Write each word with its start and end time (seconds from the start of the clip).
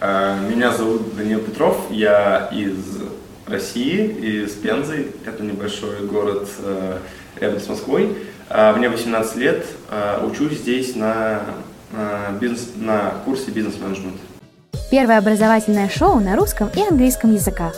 А, 0.00 0.38
Меня 0.48 0.72
зовут 0.72 1.16
Данил 1.16 1.40
Петров, 1.40 1.86
я 1.90 2.48
из 2.52 2.76
России, 3.46 4.06
из 4.06 4.52
Пензы. 4.52 5.08
Это 5.24 5.42
небольшой 5.42 6.06
город 6.06 6.48
э, 6.62 6.98
рядом 7.40 7.60
с 7.60 7.68
Москвой. 7.68 8.16
А, 8.50 8.74
Мне 8.76 8.88
18 8.88 9.36
лет, 9.36 9.66
учусь 10.22 10.58
здесь 10.58 10.94
на, 10.96 11.42
бизнес, 12.40 12.72
на 12.76 13.14
курсе 13.24 13.50
бизнес-менеджмент. 13.50 14.16
Первое 14.90 15.18
образовательное 15.18 15.88
шоу 15.88 16.20
на 16.20 16.36
русском 16.36 16.70
и 16.74 16.80
английском 16.80 17.32
языках. 17.32 17.74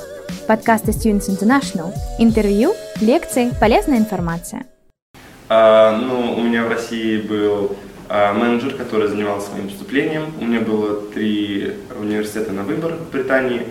Подкасты 0.46 0.92
Students 0.92 1.28
International. 1.28 1.92
Интервью, 2.18 2.74
лекции, 3.00 3.50
полезная 3.60 3.98
информация. 3.98 4.64
А, 5.48 5.96
ну, 5.96 6.34
у 6.34 6.42
меня 6.42 6.64
в 6.64 6.68
России 6.68 7.18
был 7.18 7.76
а, 8.08 8.34
менеджер, 8.34 8.74
который 8.74 9.08
занимался 9.08 9.50
моим 9.52 9.70
вступлением. 9.70 10.32
У 10.38 10.44
меня 10.44 10.60
было 10.60 11.00
три 11.00 11.74
университета 11.98 12.52
на 12.52 12.64
выбор 12.64 12.92
в 12.92 13.10
Британии. 13.10 13.62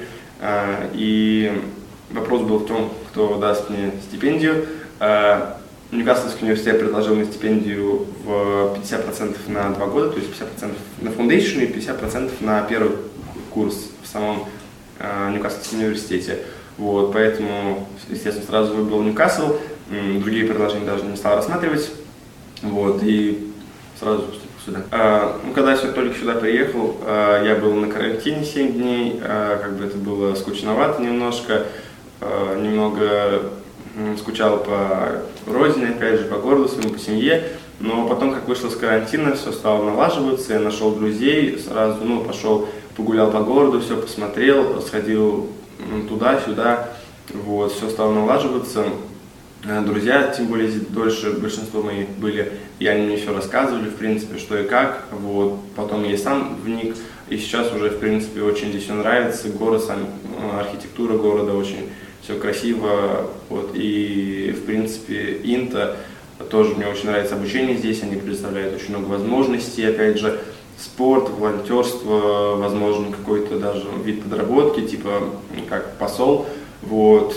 А, 0.41 0.90
и 0.94 1.62
вопрос 2.09 2.41
был 2.41 2.59
в 2.59 2.68
том, 2.68 2.91
кто 3.09 3.38
даст 3.38 3.70
мне 3.70 3.91
стипендию. 4.09 4.66
А, 4.99 5.59
Ньюкаслский 5.91 6.41
университет 6.41 6.80
предложил 6.80 7.16
мне 7.16 7.26
стипендию 7.26 8.07
в 8.23 8.76
50% 8.76 9.38
на 9.48 9.70
два 9.70 9.85
года, 9.85 10.09
то 10.09 10.18
есть 10.18 10.32
50% 10.32 10.76
на 11.02 11.09
foundation 11.09 11.63
и 11.63 11.71
50% 11.71 12.44
на 12.44 12.62
первый 12.63 12.98
курс 13.52 13.91
в 14.04 14.07
самом 14.07 14.46
а, 14.99 15.32
Ньюкаслском 15.32 15.80
университете. 15.80 16.40
Вот, 16.77 17.13
поэтому, 17.13 17.88
естественно, 18.09 18.46
сразу 18.46 18.73
выбрал 18.73 19.02
Ньюкасл, 19.02 19.55
другие 19.90 20.46
предложения 20.46 20.85
даже 20.85 21.05
не 21.05 21.16
стал 21.16 21.38
рассматривать. 21.38 21.91
Вот, 22.62 23.02
и 23.04 23.52
сразу 23.99 24.24
поступил 24.24 24.48
сюда. 24.66 24.82
А, 24.91 25.40
ну, 25.44 25.54
когда 25.54 25.71
я 25.71 25.77
только 25.77 26.18
сюда 26.18 26.34
приехал, 26.34 26.98
а, 27.04 27.44
я 27.44 27.55
был 27.55 27.74
на 27.74 27.88
карантине 27.88 28.44
7 28.44 28.74
дней, 28.74 29.20
а, 29.24 29.57
как 29.57 29.77
бы 29.77 29.85
это 29.85 29.98
было 29.98 30.35
скучновато 30.35 31.02
немножко, 31.02 31.66
а, 32.20 32.60
немного 32.60 33.52
скучал 34.20 34.60
по 34.60 35.24
родине, 35.48 35.88
опять 35.88 36.20
же, 36.20 36.26
по 36.26 36.38
городу 36.38 36.68
своему, 36.68 36.94
по 36.94 36.99
семье, 36.99 37.49
но 37.79 38.07
потом, 38.07 38.32
как 38.32 38.48
вышел 38.48 38.70
с 38.70 38.76
карантина, 38.76 39.35
все 39.35 39.51
стало 39.51 39.84
налаживаться, 39.85 40.54
я 40.54 40.60
нашел 40.60 40.91
друзей, 40.91 41.57
сразу, 41.57 42.04
ну, 42.04 42.24
пошел, 42.24 42.70
погулял 42.96 43.32
по 43.32 43.40
городу, 43.40 43.82
все 43.82 43.98
посмотрел, 43.98 44.82
сходил 44.82 45.49
туда-сюда, 46.07 46.90
вот, 47.34 47.72
все 47.74 47.90
стало 47.90 48.13
налаживаться. 48.13 48.85
Э, 49.66 49.82
Друзья, 49.82 50.32
тем 50.36 50.48
более 50.48 50.70
дольше 50.90 51.32
большинство 51.32 51.82
моих 51.82 52.10
были, 52.10 52.54
и 52.80 52.88
они 52.88 53.08
мне 53.08 53.18
все 53.18 53.34
рассказывали, 53.34 53.90
в 53.90 53.96
принципе, 53.96 54.38
что 54.38 54.58
и 54.58 54.68
как. 54.68 55.05
Вот. 55.12 55.60
Потом 55.76 56.04
я 56.04 56.18
сам 56.18 56.58
вник, 56.63 56.96
и 57.30 57.38
сейчас 57.38 57.74
уже, 57.74 57.90
в 57.90 58.00
принципе, 58.00 58.41
очень 58.41 58.70
здесь 58.70 58.84
все 58.84 58.94
нравится. 58.94 59.50
Город, 59.50 59.84
сам, 59.84 60.00
э, 60.00 60.60
архитектура 60.60 61.18
города 61.18 61.54
очень 61.54 61.90
все 62.22 62.38
красиво. 62.38 63.32
Вот. 63.50 63.72
И, 63.74 64.56
в 64.56 64.66
принципе, 64.66 65.40
Инта 65.44 65.97
тоже 66.52 66.75
мне 66.75 66.88
очень 66.88 67.08
нравится 67.08 67.35
обучение 67.35 67.78
здесь, 67.78 68.03
они 68.03 68.16
предоставляют 68.18 68.75
очень 68.75 68.90
много 68.90 69.06
возможностей, 69.06 69.84
опять 69.85 70.19
же, 70.19 70.40
спорт, 70.78 71.31
волонтерство, 71.31 72.56
возможно, 72.58 73.12
какой-то 73.12 73.58
даже 73.58 73.88
вид 74.03 74.22
подработки, 74.22 74.81
типа 74.81 75.24
как 75.68 75.97
посол. 75.97 76.46
Вот. 76.84 77.35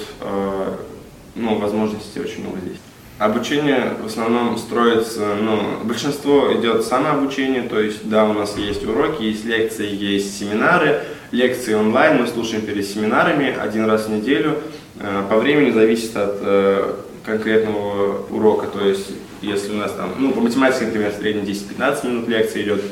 Ну, 1.34 1.58
возможностей 1.58 2.20
очень 2.20 2.42
много 2.42 2.58
здесь. 2.60 2.78
Обучение 3.18 3.96
в 4.02 4.06
основном 4.06 4.56
строится, 4.56 5.34
ну, 5.40 5.84
большинство 5.84 6.52
идет 6.54 6.84
самообучение, 6.84 7.62
то 7.62 7.78
есть, 7.78 8.08
да, 8.08 8.24
у 8.24 8.32
нас 8.32 8.56
есть 8.56 8.84
уроки, 8.86 9.22
есть 9.22 9.44
лекции, 9.44 9.94
есть 9.94 10.38
семинары, 10.38 11.02
лекции 11.30 11.74
онлайн, 11.74 12.22
мы 12.22 12.26
слушаем 12.26 12.62
перед 12.62 12.86
семинарами 12.86 13.54
один 13.54 13.84
раз 13.84 14.06
в 14.06 14.10
неделю, 14.10 14.56
Э, 15.00 15.24
по 15.28 15.38
времени 15.38 15.70
зависит 15.70 16.14
от 16.14 16.38
э, 16.42 16.94
конкретного 17.24 18.22
урока, 18.28 18.66
то 18.66 18.86
есть, 18.86 19.10
если 19.40 19.72
у 19.72 19.76
нас 19.76 19.92
там, 19.92 20.14
ну, 20.18 20.32
по 20.32 20.40
математике, 20.40 20.86
например, 20.86 21.10
в 21.12 21.16
среднем 21.16 21.44
10-15 21.44 22.06
минут 22.06 22.28
лекция 22.28 22.62
идет, 22.62 22.82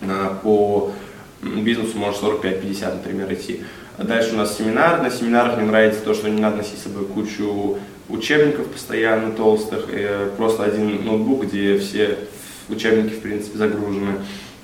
э, 0.00 0.30
по 0.42 0.92
бизнесу 1.42 1.96
может 1.98 2.20
45-50, 2.20 2.94
например, 2.94 3.32
идти. 3.32 3.62
А 3.98 4.04
дальше 4.04 4.34
у 4.34 4.36
нас 4.36 4.56
семинар. 4.56 5.02
На 5.02 5.10
семинарах 5.10 5.56
мне 5.56 5.66
нравится 5.66 6.02
то, 6.02 6.12
что 6.12 6.28
не 6.28 6.40
надо 6.40 6.58
носить 6.58 6.78
с 6.78 6.82
собой 6.82 7.06
кучу 7.06 7.78
учебников 8.08 8.66
постоянно 8.66 9.32
толстых, 9.32 9.86
э, 9.88 10.30
просто 10.36 10.64
один 10.64 11.04
ноутбук, 11.04 11.46
где 11.46 11.78
все 11.78 12.18
учебники, 12.68 13.14
в 13.14 13.20
принципе, 13.20 13.56
загружены. 13.56 14.16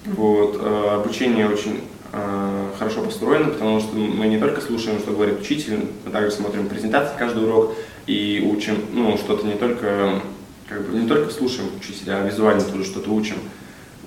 Вот. 0.05 0.59
э, 0.61 0.89
Обучение 0.95 1.49
очень 1.49 1.81
э, 2.13 2.69
хорошо 2.79 3.03
построено, 3.03 3.51
потому 3.51 3.81
что 3.81 3.97
мы 3.97 4.27
не 4.27 4.39
только 4.39 4.61
слушаем, 4.61 4.99
что 4.99 5.13
говорит 5.13 5.41
учитель, 5.41 5.87
мы 6.05 6.13
также 6.13 6.31
смотрим 6.31 6.69
презентации 6.69 7.15
каждый 7.19 7.45
урок 7.45 7.75
и 8.07 8.47
учим, 8.55 8.77
ну, 8.93 9.17
что-то 9.17 9.47
не 9.47 9.55
только, 9.55 10.21
как 10.69 10.87
бы, 10.87 10.99
не 10.99 11.09
только 11.09 11.31
слушаем 11.31 11.71
учителя, 11.81 12.19
а 12.23 12.29
визуально 12.29 12.63
тоже 12.63 12.85
что-то 12.85 13.11
учим. 13.11 13.37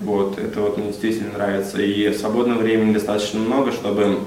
Вот, 0.00 0.38
это 0.38 0.60
вот 0.60 0.76
мне 0.76 0.88
действительно 0.88 1.32
нравится. 1.32 1.80
И 1.80 2.12
свободного 2.12 2.58
времени 2.58 2.92
достаточно 2.92 3.40
много, 3.40 3.72
чтобы 3.72 4.18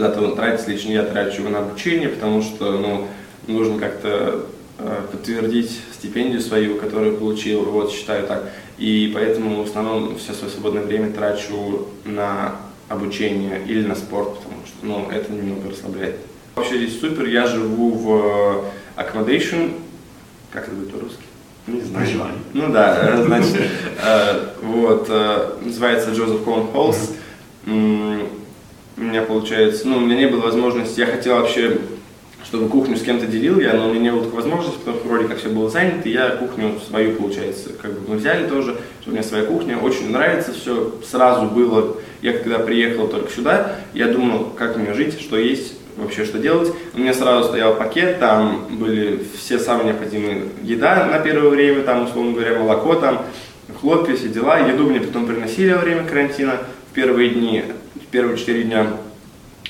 куда-то 0.00 0.34
тратить. 0.34 0.68
Лично 0.68 0.92
я 0.92 1.02
трачу 1.04 1.42
его 1.42 1.50
на 1.50 1.58
обучение, 1.58 2.08
потому 2.08 2.42
что, 2.42 2.78
ну, 2.78 3.06
нужно 3.46 3.78
как-то 3.78 4.46
э, 4.78 5.02
подтвердить 5.12 5.78
стипендию 5.92 6.40
свою, 6.40 6.76
которую 6.76 7.18
получил, 7.18 7.64
вот, 7.64 7.92
считаю 7.92 8.26
так. 8.26 8.50
И 8.78 9.10
поэтому 9.14 9.62
в 9.62 9.68
основном 9.68 10.16
все 10.16 10.32
свое 10.32 10.50
свободное 10.50 10.84
время 10.84 11.12
трачу 11.12 11.88
на 12.06 12.56
обучение 12.88 13.62
или 13.66 13.86
на 13.86 13.94
спорт, 13.94 14.38
потому 14.38 14.54
что, 14.64 14.76
ну, 14.82 15.10
это 15.10 15.30
немного 15.32 15.70
расслабляет. 15.70 16.16
Вообще 16.56 16.78
здесь 16.78 16.98
супер, 16.98 17.26
я 17.26 17.46
живу 17.46 17.90
в 17.92 18.72
э, 18.96 19.02
accommodation, 19.02 19.74
как 20.50 20.68
это 20.68 20.76
будет 20.76 20.92
по-русски? 20.92 21.22
Не 21.66 21.82
знаю. 21.82 22.06
Проживание. 22.06 22.38
Ну 22.54 22.72
да, 22.72 22.98
э, 23.02 23.22
значит, 23.22 23.54
вот, 24.62 25.08
называется 25.62 26.10
Joseph 26.10 26.42
Cohen 26.42 26.72
Halls. 26.72 27.16
У 28.96 29.02
меня 29.02 29.22
получается, 29.22 29.88
ну, 29.88 29.98
у 29.98 30.00
меня 30.00 30.16
не 30.16 30.26
было 30.26 30.40
возможности, 30.40 31.00
я 31.00 31.06
хотел 31.06 31.36
вообще, 31.36 31.78
чтобы 32.44 32.68
кухню 32.68 32.96
с 32.96 33.02
кем-то 33.02 33.26
делил 33.26 33.60
я, 33.60 33.74
но 33.74 33.88
у 33.88 33.90
меня 33.92 34.00
не 34.00 34.12
было 34.12 34.24
такой 34.24 34.42
возможности, 34.42 34.78
потому 34.78 34.98
что 34.98 35.08
вроде 35.08 35.28
как 35.28 35.38
все 35.38 35.48
было 35.48 35.70
занято, 35.70 36.08
и 36.08 36.12
я 36.12 36.30
кухню 36.30 36.78
свою, 36.86 37.14
получается, 37.16 37.70
как 37.80 37.92
бы 37.92 38.10
мы 38.10 38.16
взяли 38.16 38.46
тоже, 38.48 38.76
что 39.00 39.10
у 39.10 39.12
меня 39.12 39.22
своя 39.22 39.44
кухня, 39.44 39.78
очень 39.78 40.10
нравится 40.10 40.52
все, 40.52 40.94
сразу 41.08 41.46
было, 41.46 41.96
я 42.20 42.32
когда 42.32 42.58
приехал 42.58 43.08
только 43.08 43.30
сюда, 43.30 43.76
я 43.94 44.08
думал, 44.08 44.52
как 44.56 44.76
мне 44.76 44.92
жить, 44.92 45.20
что 45.20 45.38
есть, 45.38 45.74
вообще 45.96 46.24
что 46.24 46.38
делать. 46.38 46.72
У 46.94 47.00
меня 47.00 47.14
сразу 47.14 47.48
стоял 47.48 47.74
пакет, 47.74 48.18
там 48.18 48.66
были 48.70 49.22
все 49.38 49.58
самые 49.58 49.88
необходимые 49.88 50.44
еда 50.62 51.06
на 51.06 51.18
первое 51.18 51.50
время, 51.50 51.82
там, 51.82 52.04
условно 52.04 52.32
говоря, 52.32 52.58
молоко, 52.58 52.94
там, 52.94 53.26
хлопья, 53.80 54.16
все 54.16 54.28
дела. 54.28 54.58
Еду 54.58 54.88
мне 54.88 55.00
потом 55.00 55.26
приносили 55.26 55.72
во 55.72 55.80
время 55.80 56.04
карантина 56.04 56.58
в 56.90 56.94
первые 56.94 57.30
дни, 57.30 57.64
первые 58.10 58.36
четыре 58.36 58.64
дня. 58.64 58.86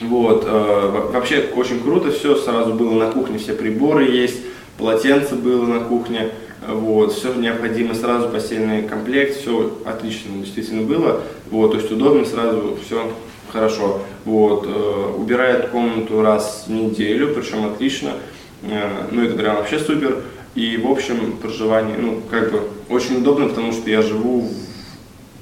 Вот, 0.00 0.44
э, 0.46 0.50
во- 0.92 1.12
вообще 1.12 1.44
очень 1.54 1.80
круто, 1.80 2.10
все 2.10 2.34
сразу 2.36 2.72
было 2.72 2.92
на 2.94 3.10
кухне, 3.10 3.38
все 3.38 3.52
приборы 3.52 4.04
есть, 4.10 4.38
полотенце 4.78 5.34
было 5.34 5.66
на 5.66 5.80
кухне, 5.80 6.30
вот, 6.66 7.12
все 7.12 7.34
необходимо 7.34 7.94
сразу, 7.94 8.30
постельный 8.30 8.82
комплект, 8.82 9.36
все 9.36 9.76
отлично 9.84 10.30
действительно 10.42 10.82
было, 10.82 11.20
вот, 11.50 11.72
то 11.72 11.76
есть 11.78 11.92
удобно 11.92 12.24
сразу, 12.24 12.78
все 12.84 13.12
хорошо, 13.52 14.00
вот, 14.24 14.66
э, 14.66 15.14
убирает 15.18 15.68
комнату 15.68 16.22
раз 16.22 16.64
в 16.66 16.70
неделю, 16.72 17.34
причем 17.34 17.66
отлично, 17.66 18.12
э, 18.62 18.88
ну 19.10 19.22
это 19.22 19.34
прям 19.36 19.56
вообще 19.56 19.78
супер, 19.78 20.22
и 20.54 20.78
в 20.78 20.90
общем 20.90 21.36
проживание, 21.42 21.98
ну 21.98 22.22
как 22.30 22.52
бы 22.52 22.62
очень 22.88 23.18
удобно, 23.18 23.48
потому 23.48 23.72
что 23.72 23.90
я 23.90 24.00
живу 24.00 24.40
в 24.40 24.69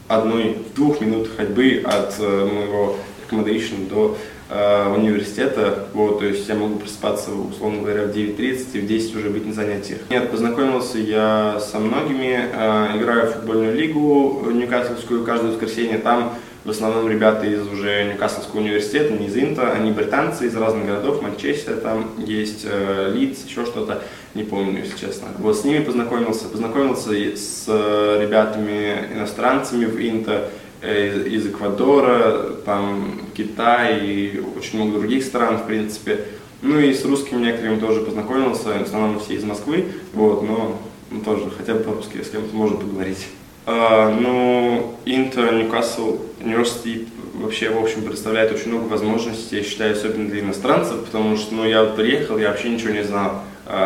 одной, 0.09 0.57
в 0.71 0.75
двух 0.75 1.01
минутах 1.01 1.37
ходьбы 1.37 1.83
от 1.85 2.17
э, 2.19 2.45
моего 2.45 2.97
accommodation 3.29 3.89
до 3.89 4.17
э, 4.49 4.95
университета, 4.95 5.87
вот, 5.93 6.21
то 6.21 6.25
есть 6.25 6.49
я 6.49 6.55
могу 6.55 6.77
просыпаться, 6.77 7.31
условно 7.33 7.83
говоря, 7.83 8.05
в 8.05 8.11
9.30 8.11 8.67
и 8.73 8.81
в 8.81 8.87
10 8.87 9.17
уже 9.17 9.31
быть 9.31 9.47
на 9.47 9.53
занятиях. 9.53 10.01
Нет, 10.11 10.31
познакомился 10.31 10.99
я 10.99 11.61
со 11.61 11.79
многими, 11.79 12.49
э, 12.53 12.99
играю 12.99 13.31
в 13.31 13.35
футбольную 13.35 13.77
лигу 13.77 14.49
Ньюкаслскую 14.51 15.25
каждое 15.25 15.53
воскресенье, 15.53 15.99
там 15.99 16.35
в 16.65 16.71
основном 16.71 17.09
ребята 17.09 17.47
из 17.47 17.67
уже 17.67 18.05
Ньюкаслского 18.05 18.61
университета, 18.61 19.15
не 19.15 19.27
из 19.27 19.37
Инта, 19.37 19.73
они 19.73 19.91
британцы 19.91 20.47
из 20.47 20.57
разных 20.57 20.87
городов, 20.87 21.23
Манчестер 21.23 21.77
там 21.77 22.11
есть, 22.19 22.63
э, 22.65 23.13
Лидс, 23.15 23.45
еще 23.47 23.65
что-то, 23.65 24.03
не 24.39 24.45
помню, 24.45 24.79
если 24.79 24.97
честно. 24.97 25.29
Вот 25.39 25.57
с 25.57 25.65
ними 25.65 25.83
познакомился, 25.83 26.49
познакомился 26.49 27.11
с 27.11 27.65
э, 27.67 28.19
ребятами 28.23 29.13
иностранцами 29.13 29.85
в 29.85 29.99
Инта, 30.01 30.51
э, 30.81 31.09
из, 31.09 31.27
из 31.27 31.47
Эквадора, 31.49 32.55
там 32.65 33.21
Китай 33.37 33.99
и 34.07 34.43
очень 34.57 34.79
много 34.79 34.99
других 34.99 35.25
стран, 35.25 35.59
в 35.59 35.67
принципе. 35.67 36.25
Ну 36.63 36.79
и 36.79 36.95
с 36.95 37.05
русскими 37.05 37.41
некоторыми 37.41 37.81
тоже 37.81 38.01
познакомился, 38.01 38.79
в 38.79 38.83
основном 38.83 39.21
все 39.21 39.35
из 39.35 39.45
Москвы, 39.45 39.87
вот, 40.13 40.43
но 40.43 40.81
ну, 41.11 41.21
тоже 41.21 41.51
хотя 41.57 41.75
бы 41.75 41.81
по-русски 41.81 42.23
с 42.23 42.31
кем-то 42.31 42.55
можно 42.55 42.77
поговорить. 42.77 43.27
А, 43.67 44.11
ну, 44.11 44.95
Интер, 45.05 45.53
Ньюкасл, 45.53 46.19
University 46.41 47.07
вообще, 47.35 47.71
в 47.71 47.79
общем, 47.79 48.03
представляет 48.03 48.53
очень 48.53 48.71
много 48.71 48.89
возможностей, 48.89 49.59
я 49.59 49.63
считаю, 49.63 49.93
особенно 49.93 50.29
для 50.29 50.41
иностранцев, 50.41 51.05
потому 51.05 51.37
что, 51.37 51.55
ну, 51.55 51.65
я 51.65 51.85
вот 51.85 51.97
приехал, 51.97 52.39
я 52.39 52.51
вообще 52.51 52.71
ничего 52.71 52.91
не 52.91 53.05
знал, 53.05 53.43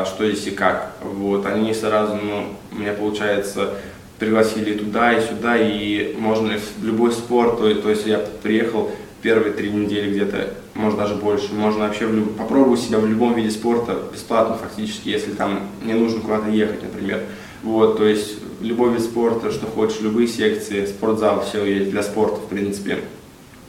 что 0.07 0.31
здесь 0.31 0.47
и 0.47 0.51
как. 0.53 0.95
Вот, 1.03 1.45
они 1.47 1.75
сразу, 1.75 2.17
ну, 2.17 2.45
у 2.71 2.75
меня 2.77 2.93
получается, 2.93 3.75
пригласили 4.19 4.79
туда 4.79 5.13
и 5.13 5.27
сюда, 5.27 5.57
и 5.57 6.15
можно 6.17 6.57
в 6.57 6.85
любой 6.85 7.13
спорт, 7.13 7.59
то, 7.59 7.75
то 7.75 7.91
есть 7.91 8.07
я 8.07 8.19
приехал 8.43 8.93
первые 9.21 9.53
три 9.53 9.71
недели 9.71 10.13
где-то, 10.13 10.55
может 10.75 10.99
даже 10.99 11.15
больше, 11.17 11.53
можно 11.55 11.87
вообще 11.87 12.07
люб... 12.07 12.37
попробовать 12.37 12.81
себя 12.81 12.99
в 12.99 13.07
любом 13.07 13.35
виде 13.35 13.51
спорта 13.51 13.99
бесплатно 14.13 14.57
фактически, 14.57 15.09
если 15.09 15.33
там 15.33 15.69
не 15.85 15.95
нужно 15.95 16.21
куда-то 16.21 16.51
ехать, 16.51 16.83
например. 16.83 17.23
Вот, 17.63 17.99
то 17.99 18.07
есть 18.07 18.39
любой 18.61 18.93
вид 18.93 19.03
спорта, 19.03 19.51
что 19.51 19.67
хочешь, 19.67 20.01
любые 20.01 20.29
секции, 20.29 20.87
спортзал, 20.87 21.45
все 21.45 21.65
есть 21.65 21.91
для 21.91 22.03
спорта, 22.03 22.37
в 22.37 22.47
принципе. 22.47 22.99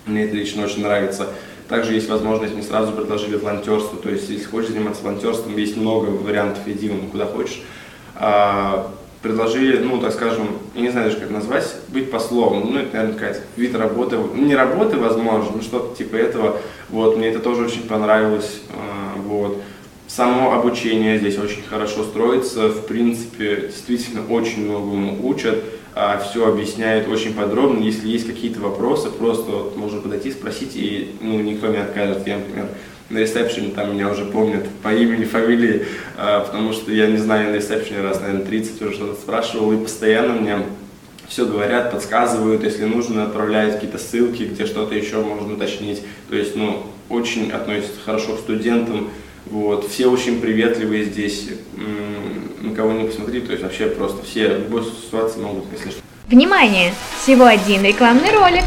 Мне 0.06 0.26
это 0.26 0.36
лично 0.36 0.66
очень 0.66 0.84
нравится. 0.84 1.30
Также 1.70 1.94
есть 1.94 2.10
возможность, 2.10 2.54
мне 2.54 2.64
сразу 2.64 2.92
предложили 2.92 3.38
волонтерство, 3.38 3.98
то 3.98 4.10
есть 4.10 4.30
если 4.30 4.46
хочешь 4.46 4.72
заниматься 4.72 5.04
волонтерством, 5.04 5.58
есть 5.58 5.78
много 5.78 6.08
вариантов, 6.08 6.62
иди 6.66 6.90
ну, 6.90 7.08
куда 7.10 7.26
хочешь. 7.26 7.64
А, 8.16 8.92
предложили, 9.24 9.78
ну, 9.78 10.00
так 10.00 10.12
скажем, 10.12 10.50
я 10.76 10.82
не 10.82 10.90
знаю 10.90 11.10
даже 11.10 11.22
как 11.22 11.32
назвать, 11.32 11.66
быть 11.88 12.12
послом. 12.12 12.72
Ну, 12.74 12.80
это, 12.80 12.94
наверное, 12.94 13.14
какая-то 13.14 13.40
вид 13.56 13.76
работы, 13.76 14.18
не 14.36 14.54
работы, 14.54 14.98
возможно, 14.98 15.54
но 15.56 15.62
что-то 15.62 15.96
типа 15.96 16.18
этого. 16.18 16.58
Вот, 16.90 17.18
мне 17.18 17.30
это 17.30 17.40
тоже 17.40 17.64
очень 17.64 17.84
понравилось. 17.84 18.62
А, 18.70 19.18
вот. 19.22 19.62
Само 20.08 20.54
обучение 20.54 21.18
здесь 21.18 21.40
очень 21.40 21.64
хорошо 21.64 22.04
строится, 22.04 22.68
в 22.68 22.86
принципе, 22.86 23.68
действительно 23.68 24.22
очень 24.30 24.66
многому 24.66 25.26
учат, 25.28 25.64
все 26.24 26.48
объясняют 26.48 27.08
очень 27.08 27.34
подробно. 27.34 27.84
Если 27.84 28.08
есть 28.08 28.28
какие-то 28.28 28.60
вопросы, 28.60 29.10
просто 29.10 29.52
вот 29.52 29.78
можно 29.78 30.02
подойти, 30.02 30.32
спросить, 30.32 30.76
и 30.76 31.16
ну, 31.22 31.40
никто 31.40 31.68
не 31.68 31.78
откажет. 31.78 32.26
Я, 32.28 32.38
например, 32.38 32.68
на 33.10 33.20
ресепшене 33.20 33.72
там 33.72 33.94
меня 33.94 34.10
уже 34.10 34.26
помнят 34.26 34.68
по 34.82 34.94
имени, 34.94 35.24
фамилии, 35.24 35.86
а, 36.18 36.42
потому 36.42 36.74
что 36.74 36.92
я 36.92 37.08
не 37.08 37.18
знаю, 37.18 37.52
на 37.52 37.56
ресепшене 37.56 38.02
раз, 38.02 38.20
наверное, 38.22 38.46
30 38.46 38.82
уже 38.82 38.94
что-то 38.94 39.14
спрашивал, 39.14 39.72
и 39.74 39.78
постоянно 39.78 40.34
мне 40.34 40.58
все 41.28 41.46
говорят, 41.46 41.92
подсказывают, 41.92 42.64
если 42.64 42.86
нужно, 42.86 43.24
отправляют 43.24 43.76
какие-то 43.76 43.98
ссылки, 43.98 44.44
где 44.44 44.66
что-то 44.66 44.96
еще 44.96 45.22
можно 45.22 45.54
уточнить. 45.54 46.02
То 46.30 46.36
есть, 46.36 46.56
ну, 46.56 46.84
очень 47.10 47.52
относятся 47.52 48.00
хорошо 48.04 48.36
к 48.36 48.40
студентам, 48.40 49.10
вот, 49.46 49.90
все 49.90 50.08
очень 50.08 50.42
приветливые 50.42 51.06
здесь, 51.06 51.50
на 52.62 52.74
кого 52.76 52.94
не 52.94 53.06
посмотри, 53.06 53.42
то 53.42 53.52
есть 53.52 53.64
вообще 53.64 53.88
просто 53.88 54.24
все 54.26 54.56
в 54.56 54.60
любой 54.60 54.84
ситуации 54.84 55.40
могут, 55.40 55.66
если 55.72 55.92
что. 55.92 56.00
Внимание! 56.28 56.94
Всего 57.22 57.46
один 57.46 57.84
рекламный 57.84 58.32
ролик. 58.32 58.64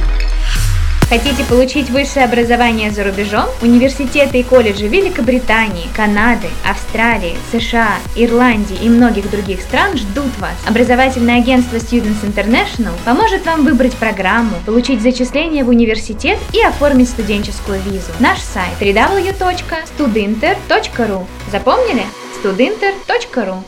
Хотите 1.09 1.45
получить 1.45 1.89
высшее 1.89 2.25
образование 2.25 2.91
за 2.91 3.05
рубежом? 3.05 3.45
Университеты 3.63 4.41
и 4.41 4.43
колледжи 4.43 4.89
Великобритании, 4.89 5.87
Канады, 5.95 6.49
Австралии, 6.69 7.37
США, 7.53 7.99
Ирландии 8.17 8.77
и 8.83 8.89
многих 8.89 9.31
других 9.31 9.61
стран 9.61 9.97
ждут 9.97 10.37
вас. 10.39 10.57
Образовательное 10.67 11.39
агентство 11.39 11.77
Students 11.77 12.25
International 12.25 12.91
поможет 13.05 13.47
вам 13.47 13.65
выбрать 13.65 13.95
программу, 13.95 14.57
получить 14.67 15.01
зачисление 15.01 15.63
в 15.63 15.69
университет 15.69 16.41
и 16.53 16.61
оформить 16.61 17.09
студенческую 17.09 17.81
визу. 17.83 18.11
Наш 18.19 18.41
сайт 18.41 18.73
www.studinter.ru 18.81 21.25
Запомнили? 21.53 22.03
studinter.ru 22.43 23.59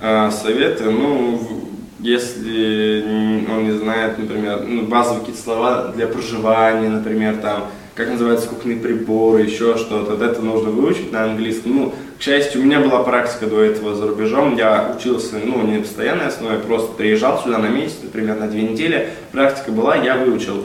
а, 0.00 0.30
Советы, 0.30 0.84
ну, 0.84 1.75
если 1.98 3.46
он 3.50 3.64
не 3.64 3.72
знает, 3.72 4.18
например, 4.18 4.64
ну, 4.66 4.82
базовые 4.82 5.20
какие-то 5.20 5.42
слова 5.42 5.92
для 5.94 6.06
проживания, 6.06 6.88
например, 6.88 7.36
там, 7.36 7.70
как 7.94 8.10
называются 8.10 8.48
кухонные 8.48 8.78
приборы, 8.78 9.42
еще 9.42 9.76
что-то, 9.78 10.22
это 10.22 10.42
нужно 10.42 10.70
выучить 10.70 11.10
на 11.10 11.24
английском. 11.24 11.74
Ну, 11.74 11.94
к 12.18 12.22
счастью, 12.22 12.60
у 12.60 12.64
меня 12.64 12.80
была 12.80 13.02
практика 13.02 13.46
до 13.46 13.62
этого 13.62 13.94
за 13.94 14.06
рубежом, 14.06 14.56
я 14.56 14.94
учился, 14.96 15.36
ну, 15.42 15.66
не 15.66 15.78
на 15.78 15.82
постоянной 15.82 16.26
основе, 16.26 16.58
просто 16.58 16.92
приезжал 16.92 17.42
сюда 17.42 17.58
на 17.58 17.68
месяц, 17.68 17.96
например, 18.02 18.38
на 18.38 18.48
две 18.48 18.62
недели, 18.62 19.10
практика 19.32 19.72
была, 19.72 19.96
я 19.96 20.16
выучил 20.16 20.64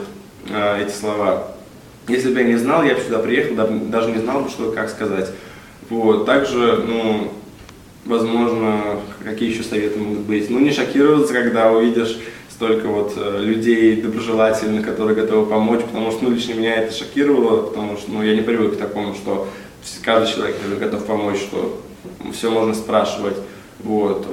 э, 0.50 0.84
эти 0.84 0.92
слова. 0.92 1.48
Если 2.08 2.32
бы 2.32 2.40
я 2.40 2.46
не 2.46 2.56
знал, 2.56 2.82
я 2.82 2.94
бы 2.94 3.00
сюда 3.00 3.20
приехал, 3.20 3.54
даже 3.88 4.10
не 4.10 4.18
знал 4.18 4.40
бы, 4.42 4.50
что, 4.50 4.72
как 4.72 4.90
сказать. 4.90 5.30
Вот, 5.88 6.26
также, 6.26 6.84
ну, 6.86 7.32
возможно, 8.04 9.00
какие 9.32 9.50
еще 9.50 9.62
советы 9.62 9.98
могут 9.98 10.20
быть. 10.20 10.50
Ну, 10.50 10.58
не 10.60 10.70
шокироваться, 10.70 11.32
когда 11.32 11.72
увидишь 11.72 12.18
столько 12.50 12.86
вот 12.88 13.14
э, 13.16 13.38
людей 13.40 14.00
доброжелательных, 14.00 14.86
которые 14.86 15.16
готовы 15.16 15.46
помочь, 15.46 15.80
потому 15.80 16.12
что, 16.12 16.24
ну, 16.24 16.30
лично 16.30 16.52
меня 16.52 16.76
это 16.76 16.94
шокировало, 16.94 17.62
потому 17.62 17.96
что, 17.96 18.10
ну, 18.12 18.22
я 18.22 18.34
не 18.34 18.42
привык 18.42 18.74
к 18.74 18.78
такому, 18.78 19.14
что 19.14 19.48
каждый 20.02 20.32
человек 20.32 20.56
готов 20.78 21.04
помочь, 21.06 21.38
что 21.38 21.82
все 22.32 22.50
можно 22.50 22.74
спрашивать. 22.74 23.36
Вот. 23.80 24.26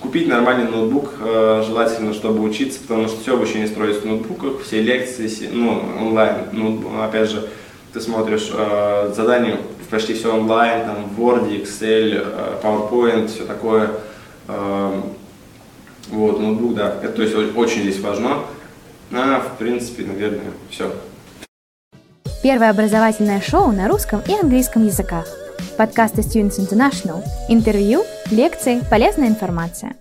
Купить 0.00 0.28
нормальный 0.28 0.70
ноутбук, 0.70 1.14
э, 1.20 1.62
желательно, 1.66 2.14
чтобы 2.14 2.42
учиться, 2.42 2.80
потому 2.80 3.08
что 3.08 3.20
все 3.20 3.34
обучение 3.34 3.66
строится 3.66 4.02
в 4.02 4.06
ноутбуках, 4.06 4.62
все 4.62 4.80
лекции, 4.80 5.30
ну, 5.52 5.82
онлайн, 6.00 6.36
ну, 6.52 6.82
опять 7.02 7.30
же, 7.30 7.48
ты 7.92 8.00
смотришь 8.00 8.50
э, 8.52 9.12
задания 9.14 9.58
почти 9.94 10.14
все 10.14 10.34
онлайн, 10.34 10.86
там 10.86 10.96
Word, 11.16 11.48
Excel, 11.50 12.60
PowerPoint, 12.62 13.28
все 13.28 13.44
такое. 13.44 13.90
Вот, 14.46 16.38
ноутбук, 16.40 16.74
да, 16.74 16.96
это 17.02 17.12
то 17.12 17.22
есть 17.22 17.34
очень 17.34 17.82
здесь 17.82 18.00
важно. 18.00 18.40
А, 19.12 19.40
в 19.40 19.58
принципе, 19.58 20.04
наверное, 20.04 20.52
все. 20.70 20.92
Первое 22.42 22.70
образовательное 22.70 23.40
шоу 23.40 23.72
на 23.72 23.88
русском 23.88 24.20
и 24.28 24.34
английском 24.34 24.84
языках. 24.84 25.26
Подкасты 25.78 26.20
Students 26.20 26.58
International. 26.58 27.22
Интервью, 27.48 28.04
лекции, 28.30 28.82
полезная 28.90 29.28
информация. 29.28 29.94